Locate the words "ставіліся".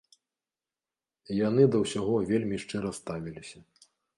3.03-3.57